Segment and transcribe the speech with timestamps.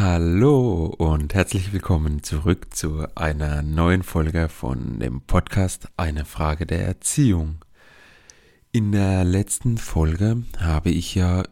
[0.00, 6.86] Hallo und herzlich willkommen zurück zu einer neuen Folge von dem Podcast Eine Frage der
[6.86, 7.64] Erziehung.
[8.70, 11.42] In der letzten Folge habe ich ja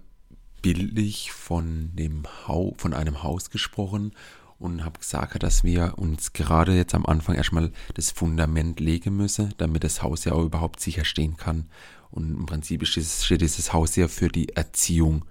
[0.62, 4.12] bildlich von dem Hau von einem Haus gesprochen
[4.61, 9.55] und habe gesagt, dass wir uns gerade jetzt am Anfang erstmal das Fundament legen müssen,
[9.59, 11.69] damit das Haus ja auch überhaupt sicher stehen kann.
[12.13, 15.25] Und im Prinzip steht dieses Haus ja für die Erziehung.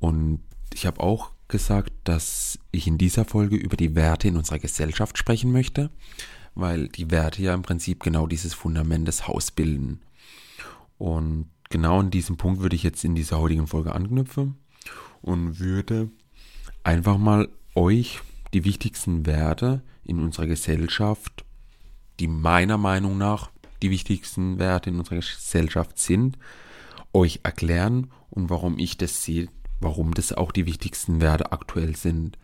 [0.00, 0.40] Und
[0.74, 5.16] ich habe auch gesagt, dass ich in dieser Folge über die Werte in unserer Gesellschaft
[5.16, 5.90] sprechen möchte,
[6.56, 10.00] weil die Werte ja im Prinzip genau dieses Fundament des Haus bilden.
[10.98, 14.56] Und genau an diesem Punkt würde ich jetzt in dieser heutigen Folge anknüpfen
[15.20, 16.10] und würde
[16.82, 18.20] einfach mal euch
[18.52, 21.44] die wichtigsten Werte in unserer Gesellschaft,
[22.18, 23.50] die meiner Meinung nach
[23.82, 26.38] die wichtigsten Werte in unserer Gesellschaft sind,
[27.12, 29.48] euch erklären und warum ich das sehe,
[29.82, 32.38] warum das auch die wichtigsten Werte aktuell sind.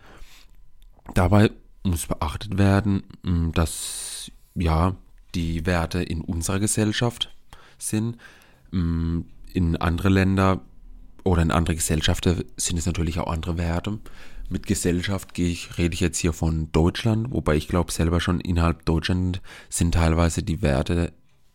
[1.15, 1.51] Dabei
[1.83, 4.97] muss beachtet werden, hm, dass ja
[5.35, 7.35] die Werte in unserer Gesellschaft
[7.79, 8.17] sind.
[8.73, 10.61] Hm, in andere Länder
[11.25, 13.99] oder in andere Gesellschaften sind es natürlich auch andere Werte.
[14.51, 18.41] Mit Gesellschaft gehe ich, rede ich jetzt hier von Deutschland, wobei ich glaube selber schon
[18.41, 21.13] innerhalb Deutschland sind teilweise die Werte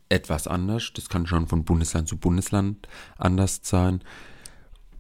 [0.09, 0.91] etwas anders.
[0.93, 4.01] Das kann schon von Bundesland zu Bundesland anders sein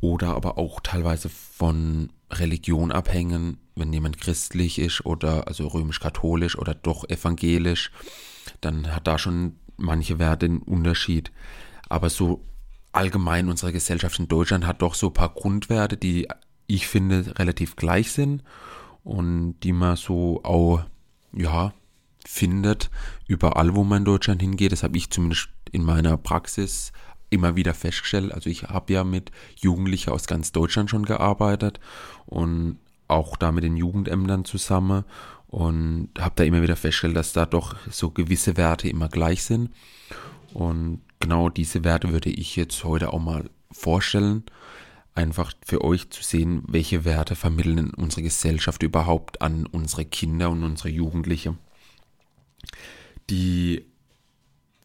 [0.03, 6.75] oder aber auch teilweise von Religion abhängen, wenn jemand christlich ist oder also römisch-katholisch oder
[6.75, 7.89] doch evangelisch,
[8.59, 11.31] dann hat da schon manche Werte einen Unterschied.
[11.87, 12.41] Aber so
[12.91, 16.27] allgemein unsere Gesellschaft in Deutschland hat doch so ein paar Grundwerte, die
[16.67, 18.43] ich finde relativ gleich sind
[19.05, 20.83] und die man so auch,
[21.31, 21.73] ja,
[22.25, 22.89] findet
[23.25, 24.73] überall, wo man in Deutschland hingeht.
[24.73, 26.91] Das habe ich zumindest in meiner Praxis
[27.33, 28.31] immer wieder festgestellt.
[28.33, 31.79] Also ich habe ja mit Jugendlichen aus ganz Deutschland schon gearbeitet
[32.25, 35.03] und auch da mit den Jugendämtern zusammen
[35.47, 39.71] und habe da immer wieder festgestellt, dass da doch so gewisse Werte immer gleich sind.
[40.53, 44.43] Und genau diese Werte würde ich jetzt heute auch mal vorstellen.
[45.15, 50.63] Einfach für euch zu sehen, welche Werte vermitteln unsere Gesellschaft überhaupt an unsere Kinder und
[50.63, 51.55] unsere Jugendliche.
[53.29, 53.85] Die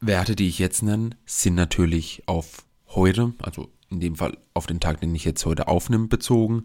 [0.00, 4.80] Werte, die ich jetzt nenne, sind natürlich auf heute, also in dem Fall auf den
[4.80, 6.64] Tag, den ich jetzt heute aufnehme, bezogen.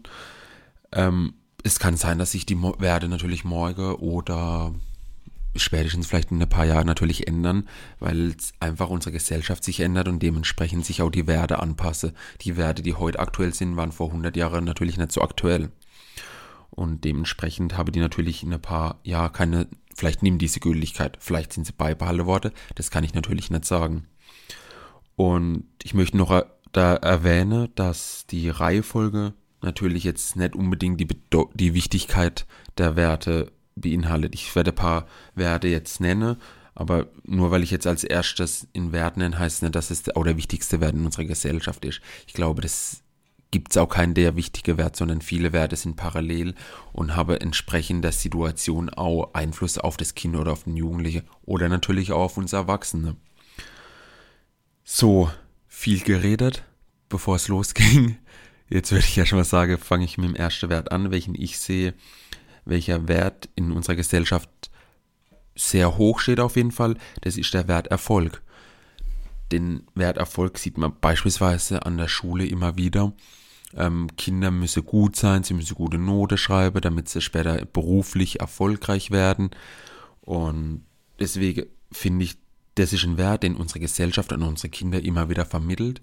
[0.92, 4.74] Ähm, es kann sein, dass sich die Werte natürlich morgen oder
[5.56, 7.68] spätestens vielleicht in ein paar Jahren natürlich ändern,
[8.00, 12.12] weil einfach unsere Gesellschaft sich ändert und dementsprechend sich auch die Werte anpasse.
[12.40, 15.70] Die Werte, die heute aktuell sind, waren vor 100 Jahren natürlich nicht so aktuell.
[16.70, 21.52] Und dementsprechend habe die natürlich in ein paar Jahren keine Vielleicht nehmen diese Gültigkeit, vielleicht
[21.52, 24.06] sind sie beibehaltene Worte, das kann ich natürlich nicht sagen.
[25.16, 31.08] Und ich möchte noch da erwähnen, dass die Reihefolge natürlich jetzt nicht unbedingt die,
[31.54, 32.46] die Wichtigkeit
[32.76, 34.34] der Werte beinhaltet.
[34.34, 36.36] Ich werde ein paar Werte jetzt nennen,
[36.74, 40.24] aber nur weil ich jetzt als erstes in Wert nenne, heißt nicht, dass es auch
[40.24, 42.00] der wichtigste Wert in unserer Gesellschaft ist.
[42.26, 43.03] Ich glaube, das
[43.54, 46.56] gibt es auch keinen der wichtige Wert, sondern viele Werte sind parallel
[46.92, 51.68] und haben entsprechend der Situation auch Einfluss auf das Kind oder auf den Jugendlichen oder
[51.68, 53.14] natürlich auch auf uns Erwachsene.
[54.82, 55.30] So,
[55.68, 56.64] viel geredet,
[57.08, 58.16] bevor es losging.
[58.68, 61.36] Jetzt würde ich ja schon mal sagen, fange ich mit dem ersten Wert an, welchen
[61.36, 61.94] ich sehe,
[62.64, 64.50] welcher Wert in unserer Gesellschaft
[65.54, 66.96] sehr hoch steht auf jeden Fall.
[67.20, 68.42] Das ist der Wert Erfolg.
[69.52, 73.12] Den Wert Erfolg sieht man beispielsweise an der Schule immer wieder.
[73.76, 79.10] Ähm, Kinder müssen gut sein, sie müssen gute Note schreiben, damit sie später beruflich erfolgreich
[79.10, 79.50] werden.
[80.20, 80.84] Und
[81.18, 82.36] deswegen finde ich,
[82.76, 86.02] das ist ein Wert, den unsere Gesellschaft an unsere Kinder immer wieder vermittelt.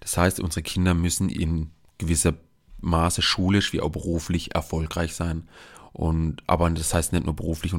[0.00, 2.34] Das heißt, unsere Kinder müssen in gewisser
[2.80, 5.48] Maße schulisch wie auch beruflich erfolgreich sein.
[5.92, 7.72] Und aber das heißt nicht nur beruflich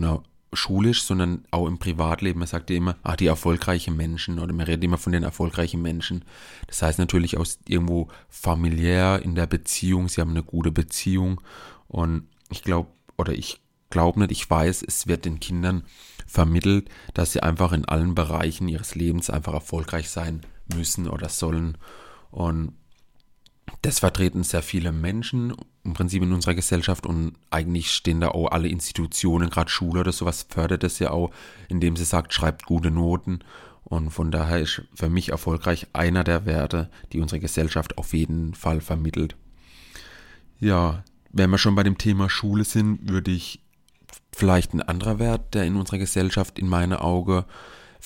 [0.54, 2.40] schulisch, sondern auch im Privatleben.
[2.40, 5.82] Man sagt ja immer, ah, die erfolgreichen Menschen oder man redet immer von den erfolgreichen
[5.82, 6.24] Menschen.
[6.68, 11.42] Das heißt natürlich aus irgendwo familiär in der Beziehung, sie haben eine gute Beziehung
[11.88, 15.84] und ich glaube, oder ich glaube nicht, ich weiß, es wird den Kindern
[16.26, 20.42] vermittelt, dass sie einfach in allen Bereichen ihres Lebens einfach erfolgreich sein
[20.74, 21.78] müssen oder sollen.
[22.32, 22.74] Und
[23.82, 28.52] das vertreten sehr viele Menschen im Prinzip in unserer Gesellschaft und eigentlich stehen da auch
[28.52, 31.32] alle Institutionen, gerade Schule oder sowas fördert das ja auch,
[31.68, 33.40] indem sie sagt, schreibt gute Noten.
[33.84, 38.54] Und von daher ist für mich erfolgreich einer der Werte, die unsere Gesellschaft auf jeden
[38.54, 39.36] Fall vermittelt.
[40.60, 43.60] Ja, wenn wir schon bei dem Thema Schule sind, würde ich
[44.32, 47.44] vielleicht ein anderer Wert, der in unserer Gesellschaft in meinen Augen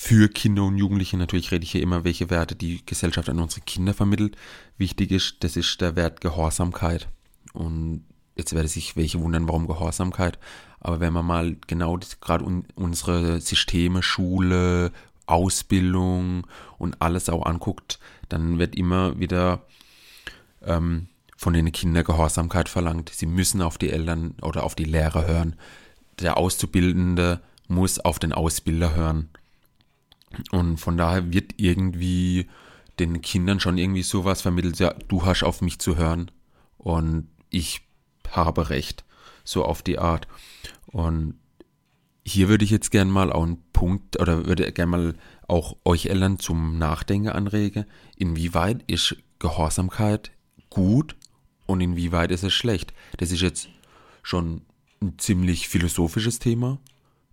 [0.00, 3.62] für Kinder und Jugendliche, natürlich rede ich hier immer, welche Werte die Gesellschaft an unsere
[3.62, 4.36] Kinder vermittelt,
[4.76, 7.08] wichtig ist, das ist der Wert Gehorsamkeit.
[7.52, 8.04] Und
[8.36, 10.38] jetzt werde sich welche wundern, warum Gehorsamkeit.
[10.78, 14.92] Aber wenn man mal genau gerade un, unsere Systeme, Schule,
[15.26, 16.46] Ausbildung
[16.78, 17.98] und alles auch anguckt,
[18.28, 19.62] dann wird immer wieder
[20.62, 23.10] ähm, von den Kindern Gehorsamkeit verlangt.
[23.12, 25.56] Sie müssen auf die Eltern oder auf die Lehrer hören.
[26.20, 29.28] Der Auszubildende muss auf den Ausbilder hören.
[30.50, 32.48] Und von daher wird irgendwie
[32.98, 36.30] den Kindern schon irgendwie sowas vermittelt, ja, du hast auf mich zu hören
[36.76, 37.82] und ich
[38.30, 39.04] habe recht.
[39.44, 40.28] So auf die Art.
[40.86, 41.34] Und
[42.26, 45.14] hier würde ich jetzt gern mal auch einen Punkt oder würde gern mal
[45.46, 47.86] auch euch Eltern zum Nachdenken anregen,
[48.16, 50.30] inwieweit ist Gehorsamkeit
[50.68, 51.16] gut
[51.66, 52.92] und inwieweit ist es schlecht.
[53.16, 53.68] Das ist jetzt
[54.22, 54.62] schon
[55.00, 56.78] ein ziemlich philosophisches Thema,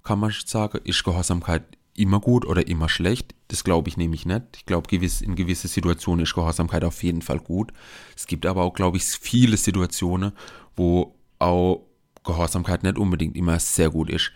[0.03, 0.79] kann man sagen.
[0.85, 1.63] Ist Gehorsamkeit
[1.95, 3.33] immer gut oder immer schlecht?
[3.47, 4.43] Das glaube ich nämlich nicht.
[4.55, 7.71] Ich glaube, gewiss, in gewissen Situationen ist Gehorsamkeit auf jeden Fall gut.
[8.15, 10.33] Es gibt aber auch, glaube ich, viele Situationen,
[10.75, 11.85] wo auch
[12.23, 14.31] Gehorsamkeit nicht unbedingt immer sehr gut ist.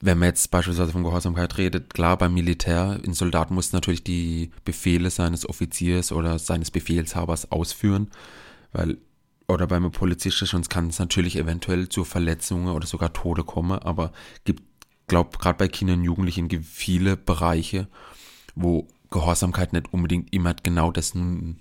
[0.00, 4.50] Wenn man jetzt beispielsweise von Gehorsamkeit redet, klar, beim Militär, ein Soldat muss natürlich die
[4.64, 8.10] Befehle seines Offiziers oder seines Befehlshabers ausführen,
[8.72, 8.98] weil,
[9.48, 14.12] oder beim Polizisten, sonst kann es natürlich eventuell zu Verletzungen oder sogar Tode kommen, aber
[14.44, 14.62] gibt,
[15.08, 17.88] glaube gerade bei Kindern und Jugendlichen gibt viele Bereiche,
[18.54, 21.14] wo Gehorsamkeit nicht unbedingt immer genau das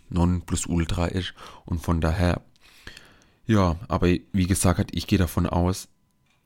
[0.10, 1.34] Nonplusultra ist.
[1.66, 2.42] Und von daher
[3.48, 5.88] ja, aber wie gesagt, ich gehe davon aus,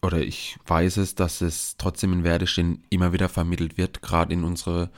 [0.03, 4.43] oder ich weiß es, dass es trotzdem in Werdestehen immer wieder vermittelt wird, gerade in
[4.43, 4.89] unsere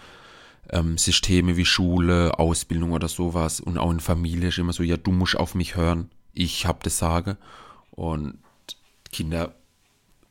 [0.70, 3.60] ähm, Systeme wie Schule, Ausbildung oder sowas.
[3.62, 6.84] Und auch in Familie ist immer so, ja, du musst auf mich hören, ich hab
[6.84, 7.38] das Sage.
[7.92, 8.38] Und
[9.12, 9.56] Kinder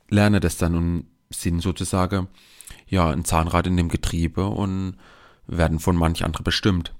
[0.08, 2.28] lernen das dann und sind sozusagen
[2.86, 4.96] ja ein Zahnrad in dem Getriebe und
[5.46, 6.94] werden von manch andere bestimmt.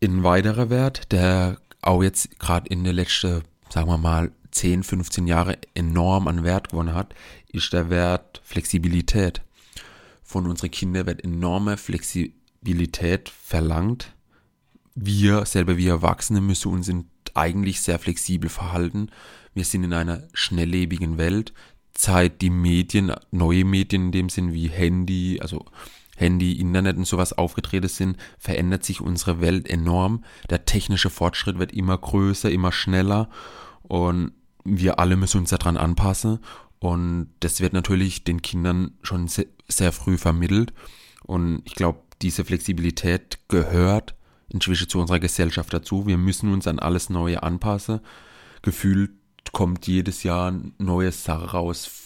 [0.00, 5.26] In weiterer Wert, der auch jetzt gerade in den letzten, sagen wir mal, 10, 15
[5.26, 7.14] Jahre enorm an Wert gewonnen hat,
[7.48, 9.42] ist der Wert Flexibilität.
[10.22, 14.14] Von unseren Kindern wird enorme Flexibilität verlangt.
[14.94, 16.90] Wir selber, wir Erwachsene, müssen uns
[17.34, 19.10] eigentlich sehr flexibel verhalten.
[19.54, 21.52] Wir sind in einer schnelllebigen Welt.
[21.94, 25.64] Zeit die Medien, neue Medien in dem Sinn wie Handy, also
[26.16, 30.24] Handy, Internet und sowas aufgetreten sind, verändert sich unsere Welt enorm.
[30.50, 33.28] Der technische Fortschritt wird immer größer, immer schneller
[33.82, 34.32] und
[34.64, 36.38] wir alle müssen uns daran anpassen.
[36.78, 40.72] Und das wird natürlich den Kindern schon sehr, sehr früh vermittelt.
[41.22, 44.14] Und ich glaube, diese Flexibilität gehört
[44.48, 46.06] inzwischen zu unserer Gesellschaft dazu.
[46.06, 48.00] Wir müssen uns an alles Neue anpassen.
[48.62, 49.10] Gefühlt
[49.54, 52.04] kommt jedes Jahr neue Sache raus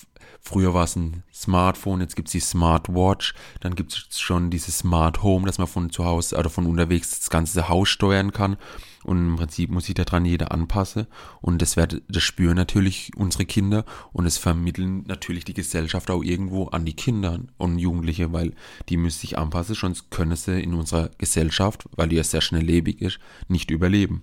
[0.48, 4.78] Früher war es ein Smartphone, jetzt gibt es die Smartwatch, dann gibt es schon dieses
[4.78, 8.56] Smart Home, dass man von zu Hause oder von unterwegs das ganze Haus steuern kann.
[9.04, 11.06] Und im Prinzip muss sich daran jeder anpassen.
[11.42, 16.22] Und das, wird, das spüren natürlich unsere Kinder und es vermitteln natürlich die Gesellschaft auch
[16.22, 18.54] irgendwo an die Kinder und Jugendliche, weil
[18.88, 23.02] die müssen sich anpassen, sonst können sie in unserer Gesellschaft, weil die ja sehr schnelllebig
[23.02, 23.18] ist,
[23.48, 24.22] nicht überleben.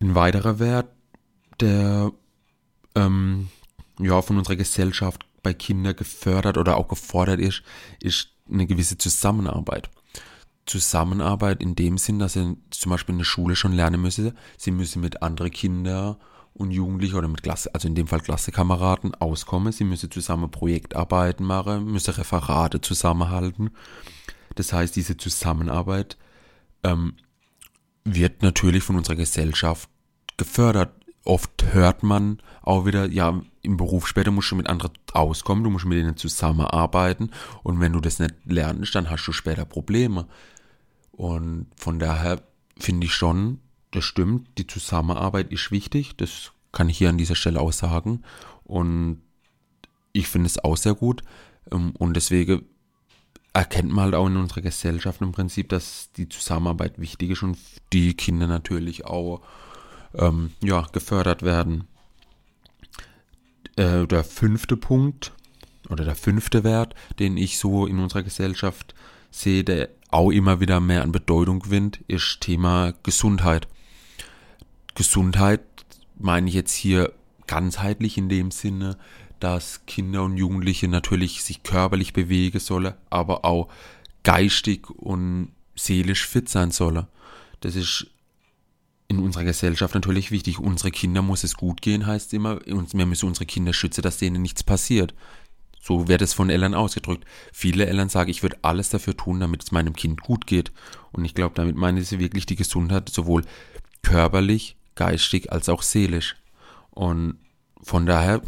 [0.00, 0.88] Ein weiterer Wert,
[1.60, 2.12] der
[2.94, 3.48] ähm,
[3.98, 7.62] ja, von unserer Gesellschaft bei Kindern gefördert oder auch gefordert ist,
[8.00, 9.90] ist eine gewisse Zusammenarbeit.
[10.66, 14.70] Zusammenarbeit in dem Sinn, dass sie zum Beispiel in der Schule schon lernen müssen, sie
[14.70, 16.16] müssen mit anderen Kindern
[16.54, 21.46] und Jugendlichen oder mit Klasse, also in dem Fall Klassekameraden auskommen, sie müssen zusammen Projektarbeiten
[21.46, 23.70] machen, müssen Referate zusammenhalten.
[24.54, 26.16] Das heißt, diese Zusammenarbeit
[26.82, 27.14] ähm,
[28.04, 29.88] wird natürlich von unserer Gesellschaft
[30.36, 30.92] gefördert
[31.24, 35.70] oft hört man auch wieder, ja, im Beruf später musst du mit anderen auskommen, du
[35.70, 37.30] musst mit denen zusammenarbeiten
[37.62, 40.26] und wenn du das nicht lernst, dann hast du später Probleme.
[41.12, 42.42] Und von daher
[42.78, 43.60] finde ich schon,
[43.90, 48.22] das stimmt, die Zusammenarbeit ist wichtig, das kann ich hier an dieser Stelle auch sagen
[48.64, 49.20] und
[50.12, 51.22] ich finde es auch sehr gut
[51.70, 52.64] ähm, und deswegen
[53.52, 57.58] erkennt man halt auch in unserer Gesellschaft im Prinzip, dass die Zusammenarbeit wichtig ist und
[57.92, 59.42] die Kinder natürlich auch
[60.14, 61.84] ähm, ja, gefördert werden.
[63.76, 65.32] Äh, der fünfte Punkt
[65.88, 68.94] oder der fünfte Wert, den ich so in unserer Gesellschaft
[69.30, 73.68] sehe, der auch immer wieder mehr an Bedeutung gewinnt, ist Thema Gesundheit.
[74.94, 75.60] Gesundheit
[76.18, 77.12] meine ich jetzt hier
[77.46, 78.96] ganzheitlich in dem Sinne,
[79.38, 83.68] dass Kinder und Jugendliche natürlich sich körperlich bewegen sollen, aber auch
[84.22, 87.06] geistig und seelisch fit sein sollen.
[87.60, 88.08] Das ist
[89.10, 90.60] in unserer Gesellschaft natürlich wichtig.
[90.60, 92.60] Unsere Kinder muss es gut gehen, heißt immer.
[92.64, 95.14] Wir müssen unsere Kinder schützen, dass denen nichts passiert.
[95.80, 97.24] So wird es von Eltern ausgedrückt.
[97.52, 100.70] Viele Eltern sagen, ich würde alles dafür tun, damit es meinem Kind gut geht.
[101.10, 103.42] Und ich glaube, damit meinen sie wirklich die Gesundheit sowohl
[104.02, 106.36] körperlich, geistig als auch seelisch.
[106.90, 107.38] Und
[107.82, 108.42] von daher,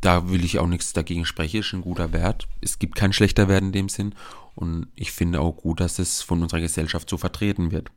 [0.00, 2.48] da will ich auch nichts dagegen sprechen, ist ein guter Wert.
[2.62, 4.14] Es gibt keinen schlechter Wert in dem Sinn.
[4.54, 7.90] Und ich finde auch gut, dass es von unserer Gesellschaft so vertreten wird.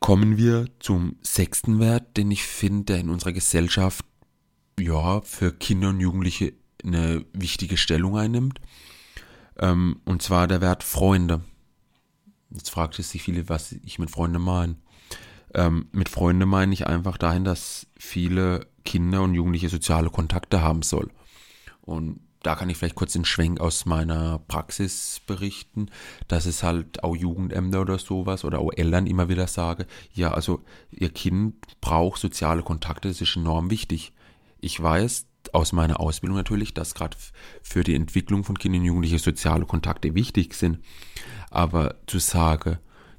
[0.00, 4.04] Kommen wir zum sechsten Wert, den ich finde, der in unserer Gesellschaft
[4.78, 6.52] ja für Kinder und Jugendliche
[6.84, 8.60] eine wichtige Stellung einnimmt.
[9.58, 11.40] Ähm, und zwar der Wert Freunde.
[12.50, 14.76] Jetzt fragt es sich viele, was ich mit Freunde meine.
[15.54, 20.82] Ähm, mit Freunde meine ich einfach dahin, dass viele Kinder und Jugendliche soziale Kontakte haben
[20.82, 21.10] soll.
[21.82, 25.90] Und da kann ich vielleicht kurz den Schwenk aus meiner Praxis berichten,
[26.28, 30.62] dass es halt auch Jugendämter oder sowas oder auch Eltern immer wieder sagen, ja, also
[30.90, 34.14] ihr Kind braucht soziale Kontakte, das ist enorm wichtig.
[34.62, 37.18] Ich weiß aus meiner Ausbildung natürlich, dass gerade
[37.60, 40.78] für die Entwicklung von Kindern und Jugendlichen soziale Kontakte wichtig sind.
[41.50, 42.78] Aber zu sagen,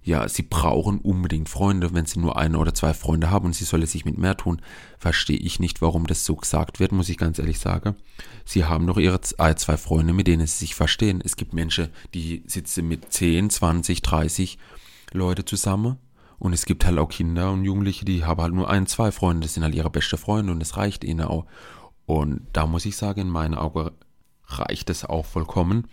[0.10, 3.64] ja, sie brauchen unbedingt Freunde, wenn sie nur eine oder zwei Freunde haben und sie
[3.64, 4.60] solle sich mit mehr tun,
[4.98, 7.96] verstehe ich nicht, warum das so gesagt wird, muss ich ganz ehrlich sagen.
[8.44, 11.22] Sie haben doch ihre äh, zwei Freunde, mit denen sie sich verstehen.
[11.24, 14.58] Es gibt Menschen, die sitzen mit 10, 20, 30
[15.14, 15.98] Leute zusammen
[16.40, 19.44] und es gibt halt auch Kinder und Jugendliche, die haben halt nur ein, zwei Freunde,
[19.44, 21.46] das sind halt ihre beste Freunde und das reicht ihnen auch.
[22.08, 23.92] Und da muss ich sagen, in meinen Augen
[24.48, 25.88] reicht es auch vollkommen,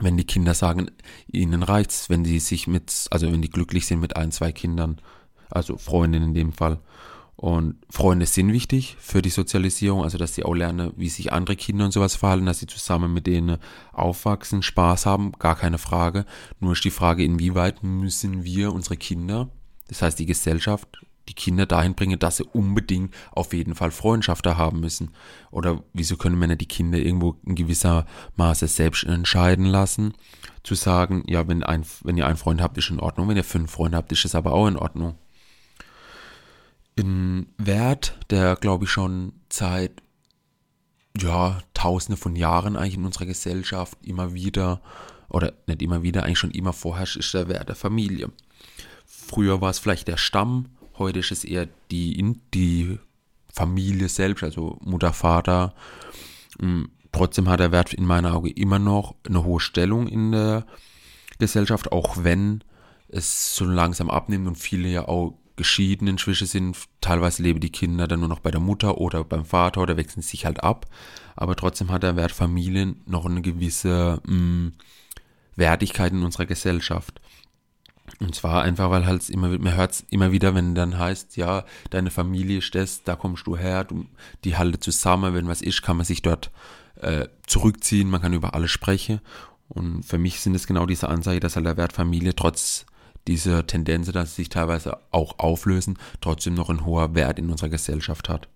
[0.00, 0.90] wenn die Kinder sagen,
[1.30, 5.00] ihnen reicht's, wenn sie sich mit, also wenn die glücklich sind mit ein, zwei Kindern,
[5.50, 6.80] also Freundinnen in dem Fall.
[7.36, 11.56] Und Freunde sind wichtig für die Sozialisierung, also dass sie auch lernen, wie sich andere
[11.56, 13.58] Kinder und sowas verhalten, dass sie zusammen mit denen
[13.92, 16.26] aufwachsen, Spaß haben, gar keine Frage.
[16.60, 19.48] Nur ist die Frage, inwieweit müssen wir unsere Kinder,
[19.88, 24.46] das heißt die Gesellschaft, die Kinder dahin bringen, dass sie unbedingt auf jeden Fall Freundschaft
[24.46, 25.10] da haben müssen?
[25.50, 30.14] Oder wieso können Männer die Kinder irgendwo in gewisser Maße selbst entscheiden lassen?
[30.62, 33.44] Zu sagen, ja, wenn, ein, wenn ihr einen Freund habt, ist in Ordnung, wenn ihr
[33.44, 35.16] fünf Freunde habt, ist es aber auch in Ordnung.
[36.98, 40.02] Ein Wert, der glaube ich schon seit
[41.20, 44.80] ja, tausende von Jahren eigentlich in unserer Gesellschaft immer wieder,
[45.28, 48.30] oder nicht immer wieder, eigentlich schon immer vorherrscht, ist der Wert der Familie.
[49.06, 50.66] Früher war es vielleicht der Stamm,
[50.98, 52.98] Heute ist es eher die, die
[53.52, 55.74] Familie selbst, also Mutter, Vater.
[56.60, 60.66] Mm, trotzdem hat der Wert in meinen Augen immer noch eine hohe Stellung in der
[61.38, 62.62] Gesellschaft, auch wenn
[63.08, 66.76] es so langsam abnimmt und viele ja auch geschieden inzwischen sind.
[67.00, 70.22] Teilweise leben die Kinder dann nur noch bei der Mutter oder beim Vater oder wechseln
[70.22, 70.86] sich halt ab.
[71.36, 74.72] Aber trotzdem hat der Wert Familien noch eine gewisse mh, mm,
[75.56, 77.20] Wertigkeit in unserer Gesellschaft.
[78.20, 81.64] Und zwar einfach, weil halt immer, man hört es immer wieder, wenn dann heißt, ja,
[81.90, 84.06] deine Familie ist das, da kommst du her, du,
[84.44, 86.50] die halte zusammen, wenn was ist, kann man sich dort
[86.96, 89.20] äh, zurückziehen, man kann über alles sprechen.
[89.68, 92.86] Und für mich sind es genau diese Anzeige, dass halt der Wert Familie trotz
[93.26, 97.70] dieser Tendenz, dass sie sich teilweise auch auflösen, trotzdem noch ein hoher Wert in unserer
[97.70, 98.48] Gesellschaft hat.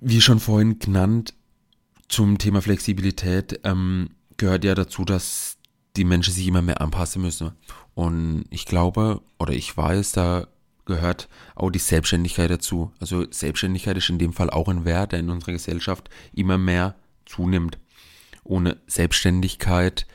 [0.00, 1.34] Wie schon vorhin genannt,
[2.08, 5.58] zum Thema Flexibilität ähm, gehört ja dazu, dass
[5.96, 7.52] die Menschen sich immer mehr anpassen müssen.
[7.94, 10.46] Und ich glaube, oder ich weiß, da
[10.84, 12.92] gehört auch die Selbstständigkeit dazu.
[12.98, 16.96] Also Selbstständigkeit ist in dem Fall auch ein Wert, der in unserer Gesellschaft immer mehr
[17.26, 17.78] zunimmt.
[18.44, 20.06] Ohne Selbstständigkeit,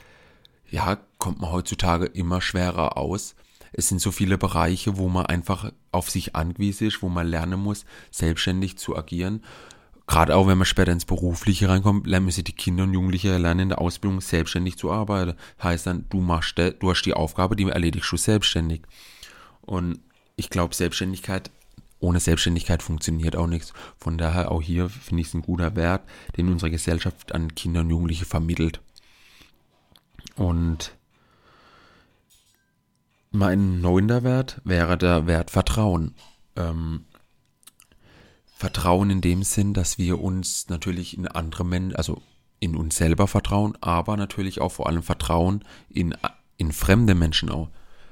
[0.70, 3.34] ja, kommt man heutzutage immer schwerer aus.
[3.72, 7.60] Es sind so viele Bereiche, wo man einfach auf sich angewiesen ist, wo man lernen
[7.60, 9.42] muss, selbstständig zu agieren
[10.08, 13.68] gerade auch wenn man später ins Berufliche reinkommt, sie die Kinder und Jugendliche lernen in
[13.68, 15.34] der Ausbildung selbstständig zu arbeiten.
[15.62, 18.82] Heißt dann, du machst, du hast die Aufgabe, die erledigst du selbstständig.
[19.60, 20.00] Und
[20.34, 21.50] ich glaube, Selbstständigkeit,
[22.00, 23.74] ohne Selbstständigkeit funktioniert auch nichts.
[23.98, 26.02] Von daher auch hier finde ich es ein guter Wert,
[26.36, 28.80] den unsere Gesellschaft an Kinder und Jugendliche vermittelt.
[30.36, 30.96] Und
[33.30, 36.14] mein neuner Wert wäre der Wert Vertrauen.
[36.56, 37.04] Ähm,
[38.58, 42.20] Vertrauen in dem Sinn, dass wir uns natürlich in andere Menschen, also
[42.58, 46.12] in uns selber vertrauen, aber natürlich auch vor allem Vertrauen in,
[46.56, 47.70] in fremde Menschen auch.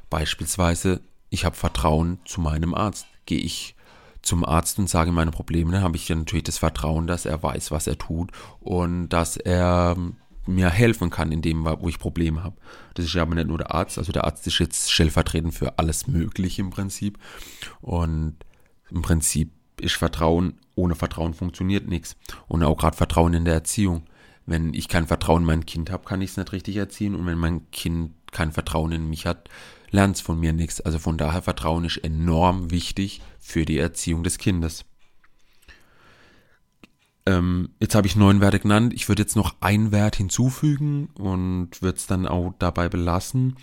[0.08, 1.00] Beispielsweise,
[1.30, 3.06] ich habe Vertrauen zu meinem Arzt.
[3.24, 3.74] Gehe ich
[4.22, 7.42] zum Arzt und sage meine Probleme, dann habe ich ja natürlich das Vertrauen, dass er
[7.42, 9.96] weiß, was er tut und dass er
[10.46, 12.54] mir helfen kann in dem, wo ich Probleme habe.
[12.94, 15.80] Das ist ja aber nicht nur der Arzt, also der Arzt ist jetzt stellvertretend für
[15.80, 17.18] alles Mögliche im Prinzip.
[17.80, 18.36] Und
[18.92, 22.16] im Prinzip ist Vertrauen, ohne Vertrauen funktioniert nichts.
[22.48, 24.04] Und auch gerade Vertrauen in der Erziehung.
[24.46, 27.14] Wenn ich kein Vertrauen in mein Kind habe, kann ich es nicht richtig erziehen.
[27.14, 29.48] Und wenn mein Kind kein Vertrauen in mich hat,
[29.90, 30.80] lernt es von mir nichts.
[30.80, 34.84] Also von daher Vertrauen ist enorm wichtig für die Erziehung des Kindes.
[37.26, 38.92] ähm, jetzt habe ich neun Werte genannt.
[38.94, 43.56] Ich würde jetzt noch einen Wert hinzufügen und würde es dann auch dabei belassen.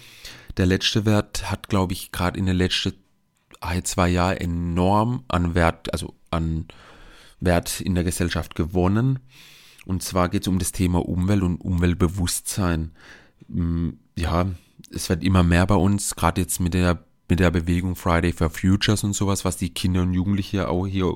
[0.58, 2.94] Der letzte Wert hat, glaube ich, gerade in den letzten
[3.64, 6.66] ein, zwei Jahren enorm an Wert, also an
[7.40, 9.20] Wert in der Gesellschaft gewonnen.
[9.86, 12.92] Und zwar geht es um das Thema Umwelt und Umweltbewusstsein.
[13.48, 14.48] Mm, ja,
[14.92, 18.50] es wird immer mehr bei uns, gerade jetzt mit der mit der Bewegung Friday for
[18.50, 21.16] Futures und sowas, was die Kinder und Jugendliche auch hier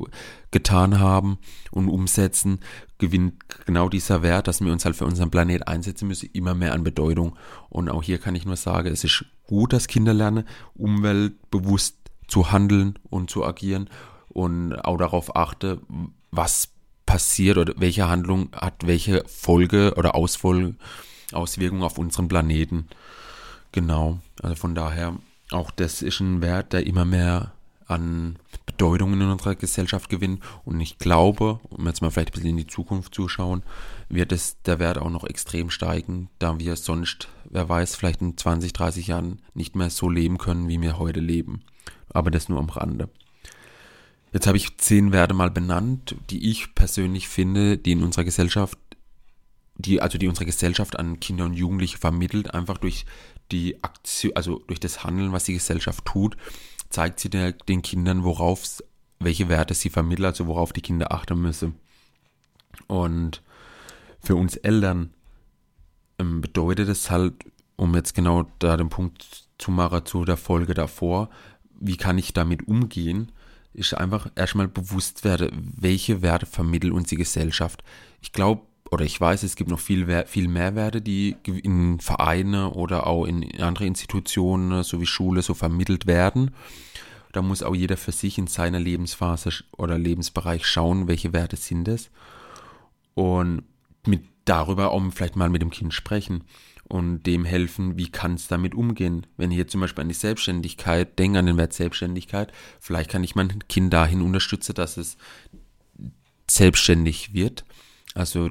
[0.52, 1.38] getan haben
[1.70, 2.60] und umsetzen,
[2.98, 3.36] gewinnt
[3.66, 6.84] genau dieser Wert, dass wir uns halt für unseren Planet einsetzen müssen, immer mehr an
[6.84, 7.36] Bedeutung.
[7.70, 12.52] Und auch hier kann ich nur sagen, es ist gut, dass Kinder lernen, umweltbewusst zu
[12.52, 13.90] handeln und zu agieren
[14.30, 15.80] und auch darauf achte,
[16.32, 16.70] was
[17.06, 20.76] passiert oder welche Handlung hat welche Folge oder Ausfolge,
[21.32, 22.88] Auswirkung auf unseren Planeten.
[23.72, 25.16] Genau, also von daher
[25.52, 27.54] auch das ist ein Wert, der immer mehr
[27.88, 30.42] an Bedeutung in unserer Gesellschaft gewinnt.
[30.66, 33.64] Und ich glaube, um jetzt mal vielleicht ein bisschen in die Zukunft zu schauen,
[34.10, 38.38] wird es der Wert auch noch extrem steigen, da wir sonst, wer weiß, vielleicht in
[38.38, 41.64] 20, 30 Jahren nicht mehr so leben können, wie wir heute leben.
[42.10, 43.10] Aber das nur am Rande.
[44.34, 48.78] Jetzt habe ich zehn Werte mal benannt, die ich persönlich finde, die in unserer Gesellschaft,
[49.76, 53.06] die, also die unsere Gesellschaft an Kinder und Jugendliche vermittelt, einfach durch
[53.52, 56.36] die Aktion, also durch das Handeln, was die Gesellschaft tut,
[56.90, 58.84] zeigt sie der, den Kindern, worauf,
[59.20, 61.76] welche Werte sie vermittelt, also worauf die Kinder achten müssen.
[62.88, 63.42] Und
[64.20, 65.14] für uns Eltern
[66.20, 67.34] ähm, bedeutet es halt,
[67.76, 71.30] um jetzt genau da den Punkt zu machen zu der Folge davor,
[71.80, 73.32] wie kann ich damit umgehen,
[73.74, 77.84] ist einfach erstmal bewusst werde, welche Werte vermittelt uns die Gesellschaft.
[78.22, 82.72] Ich glaube, oder ich weiß, es gibt noch viel, viel mehr Werte, die in Vereine
[82.72, 86.52] oder auch in andere Institutionen, so wie Schule, so vermittelt werden.
[87.34, 91.88] Da muss auch jeder für sich in seiner Lebensphase oder Lebensbereich schauen, welche Werte sind
[91.88, 92.10] es.
[93.14, 93.64] Und
[94.06, 96.44] mit darüber auch vielleicht mal mit dem Kind sprechen
[96.90, 99.28] und dem helfen, wie kann es damit umgehen.
[99.36, 103.24] Wenn ich jetzt zum Beispiel an die Selbstständigkeit denke, an den Wert Selbstständigkeit, vielleicht kann
[103.24, 105.18] ich mein Kind dahin unterstützen, dass es
[106.50, 107.66] selbstständig wird.
[108.16, 108.50] Also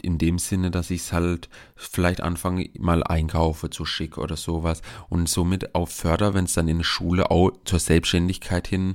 [0.00, 4.80] in dem Sinne, dass ich es halt vielleicht anfange, mal einkaufe zu schick oder sowas
[5.08, 8.94] und somit auch förder, wenn es dann in der Schule auch zur Selbstständigkeit hin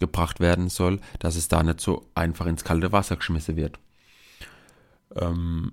[0.00, 3.78] gebracht werden soll, dass es da nicht so einfach ins kalte Wasser geschmissen wird.
[5.16, 5.72] Ähm,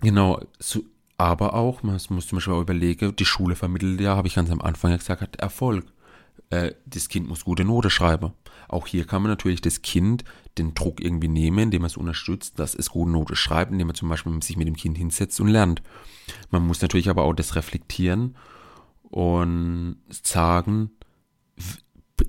[0.00, 0.84] genau, so,
[1.16, 4.50] aber auch, man muss zum Beispiel auch überlegen, die Schule vermittelt ja, habe ich ganz
[4.50, 5.86] am Anfang ja gesagt, hat Erfolg.
[6.50, 8.32] Äh, das Kind muss gute Note schreiben.
[8.68, 10.24] Auch hier kann man natürlich das Kind
[10.58, 13.96] den Druck irgendwie nehmen, indem man es unterstützt, dass es gute Note schreibt, indem man
[13.96, 15.82] zum Beispiel sich mit dem Kind hinsetzt und lernt.
[16.50, 18.36] Man muss natürlich aber auch das reflektieren
[19.02, 20.90] und sagen,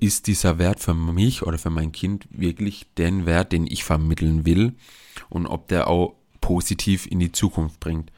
[0.00, 4.44] ist dieser Wert für mich oder für mein Kind wirklich den Wert, den ich vermitteln
[4.44, 4.74] will
[5.28, 8.12] und ob der auch positiv in die Zukunft bringt.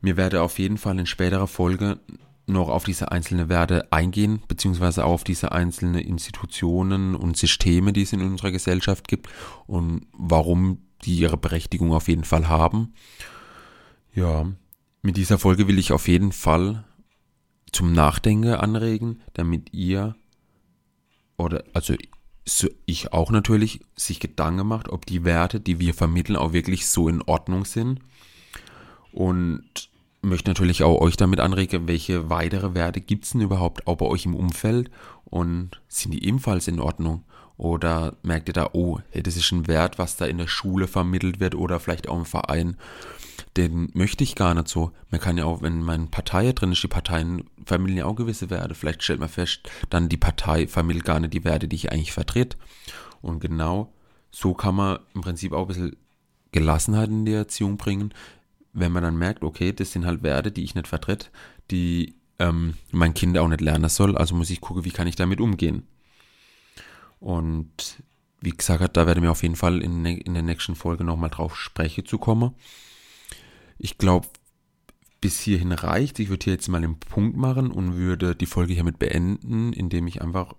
[0.00, 2.00] Mir werde auf jeden Fall in späterer Folge
[2.46, 8.02] noch auf diese einzelnen Werte eingehen, beziehungsweise auch auf diese einzelnen Institutionen und Systeme, die
[8.02, 9.28] es in unserer Gesellschaft gibt
[9.66, 12.94] und warum die ihre Berechtigung auf jeden Fall haben.
[14.14, 14.46] Ja,
[15.02, 16.84] mit dieser Folge will ich auf jeden Fall
[17.72, 20.14] zum Nachdenken anregen, damit ihr
[21.42, 21.94] oder also
[22.86, 27.08] ich auch natürlich sich Gedanken macht, ob die Werte, die wir vermitteln, auch wirklich so
[27.08, 28.00] in Ordnung sind.
[29.12, 29.90] Und
[30.22, 34.06] möchte natürlich auch euch damit anregen, welche weitere Werte gibt es denn überhaupt auch bei
[34.06, 34.90] euch im Umfeld
[35.24, 37.24] und sind die ebenfalls in Ordnung?
[37.58, 41.38] Oder merkt ihr da, oh, das ist ein Wert, was da in der Schule vermittelt
[41.38, 42.76] wird oder vielleicht auch im Verein,
[43.56, 44.92] den möchte ich gar nicht so.
[45.10, 48.50] Man kann ja auch, wenn meine Partei drin ist, die Parteien vermitteln ja auch gewisse
[48.50, 48.74] Werte.
[48.74, 52.12] Vielleicht stellt man fest, dann die Partei vermittelt gar nicht die Werte, die ich eigentlich
[52.12, 52.56] vertrete.
[53.20, 53.92] Und genau
[54.30, 55.96] so kann man im Prinzip auch ein bisschen
[56.52, 58.12] Gelassenheit in die Erziehung bringen,
[58.72, 61.28] wenn man dann merkt, okay, das sind halt Werte, die ich nicht vertrete,
[61.70, 65.16] die ähm, mein Kind auch nicht lernen soll, also muss ich gucken, wie kann ich
[65.16, 65.86] damit umgehen.
[67.20, 68.02] Und
[68.40, 71.30] wie gesagt, da werde ich mir auf jeden Fall in, in der nächsten Folge nochmal
[71.30, 72.54] drauf sprechen zu kommen.
[73.82, 74.28] Ich glaube,
[75.20, 76.18] bis hierhin reicht.
[76.18, 80.06] Ich würde hier jetzt mal den Punkt machen und würde die Folge hiermit beenden, indem
[80.06, 80.54] ich einfach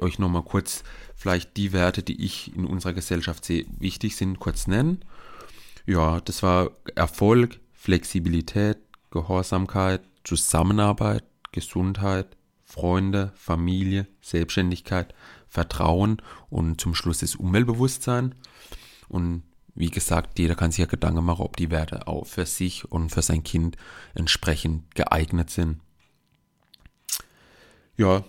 [0.00, 0.82] euch nochmal kurz
[1.14, 5.04] vielleicht die Werte, die ich in unserer Gesellschaft sehe, wichtig sind, kurz nennen
[5.86, 8.78] ja, das war Erfolg, Flexibilität,
[9.10, 15.14] Gehorsamkeit, Zusammenarbeit, Gesundheit, Freunde, Familie, Selbstständigkeit,
[15.48, 18.34] Vertrauen und zum Schluss das Umweltbewusstsein.
[19.08, 19.42] Und
[19.74, 23.10] wie gesagt, jeder kann sich ja Gedanken machen, ob die Werte auch für sich und
[23.10, 23.76] für sein Kind
[24.14, 25.80] entsprechend geeignet sind.
[27.96, 28.24] Ja,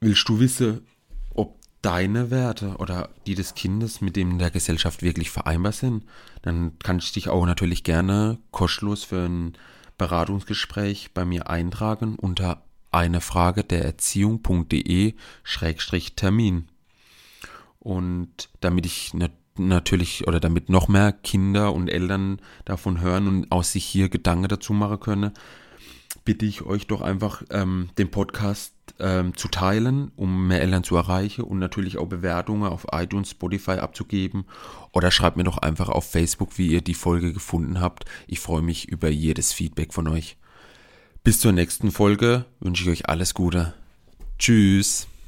[0.00, 0.86] willst du wissen,
[1.34, 6.04] ob deine Werte oder die des Kindes mit dem der Gesellschaft wirklich vereinbar sind,
[6.42, 9.56] dann kann ich dich auch natürlich gerne kostenlos für ein
[9.96, 16.68] Beratungsgespräch bei mir eintragen unter eine Frage der Erziehung.de Schrägstrich Termin.
[17.78, 19.14] Und damit ich
[19.56, 24.48] natürlich oder damit noch mehr Kinder und Eltern davon hören und aus sich hier Gedanken
[24.48, 25.32] dazu machen können,
[26.24, 30.96] bitte ich euch doch einfach ähm, den Podcast ähm, zu teilen, um mehr Eltern zu
[30.96, 34.44] erreichen und natürlich auch Bewertungen auf iTunes, Spotify abzugeben.
[34.92, 38.04] Oder schreibt mir doch einfach auf Facebook, wie ihr die Folge gefunden habt.
[38.26, 40.36] Ich freue mich über jedes Feedback von euch.
[41.22, 43.74] Bis zur nächsten Folge wünsche ich euch alles Gute.
[44.38, 45.09] Tschüss.